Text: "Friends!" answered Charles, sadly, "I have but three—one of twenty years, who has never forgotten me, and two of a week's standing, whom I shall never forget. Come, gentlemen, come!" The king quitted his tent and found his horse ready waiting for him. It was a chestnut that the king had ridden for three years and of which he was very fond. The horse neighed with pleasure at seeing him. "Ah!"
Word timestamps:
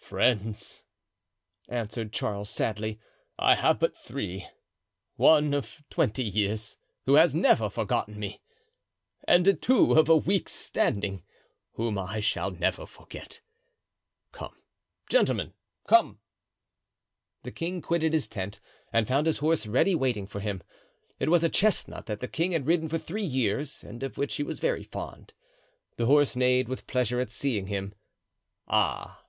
"Friends!" 0.00 0.82
answered 1.68 2.12
Charles, 2.12 2.50
sadly, 2.50 2.98
"I 3.38 3.54
have 3.54 3.78
but 3.78 3.94
three—one 3.96 5.54
of 5.54 5.84
twenty 5.88 6.24
years, 6.24 6.78
who 7.06 7.14
has 7.14 7.32
never 7.32 7.70
forgotten 7.70 8.18
me, 8.18 8.40
and 9.28 9.56
two 9.62 9.92
of 9.92 10.08
a 10.08 10.16
week's 10.16 10.50
standing, 10.50 11.22
whom 11.74 11.96
I 11.96 12.18
shall 12.18 12.50
never 12.50 12.86
forget. 12.86 13.40
Come, 14.32 14.56
gentlemen, 15.08 15.54
come!" 15.86 16.18
The 17.44 17.52
king 17.52 17.80
quitted 17.80 18.14
his 18.14 18.26
tent 18.26 18.58
and 18.92 19.06
found 19.06 19.28
his 19.28 19.38
horse 19.38 19.64
ready 19.64 19.94
waiting 19.94 20.26
for 20.26 20.40
him. 20.40 20.60
It 21.20 21.28
was 21.28 21.44
a 21.44 21.48
chestnut 21.48 22.06
that 22.06 22.18
the 22.18 22.26
king 22.26 22.50
had 22.50 22.66
ridden 22.66 22.88
for 22.88 22.98
three 22.98 23.22
years 23.24 23.84
and 23.84 24.02
of 24.02 24.18
which 24.18 24.34
he 24.34 24.42
was 24.42 24.58
very 24.58 24.82
fond. 24.82 25.34
The 25.98 26.06
horse 26.06 26.34
neighed 26.34 26.66
with 26.66 26.88
pleasure 26.88 27.20
at 27.20 27.30
seeing 27.30 27.68
him. 27.68 27.94
"Ah!" 28.66 29.20